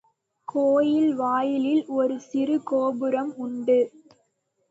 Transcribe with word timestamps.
கோயில் 0.47 1.15
வாயிலில் 1.15 1.85
ஒரு 1.89 2.19
சிறு 2.19 2.63
கோபுரம் 2.63 3.33
உண்டு. 3.37 3.79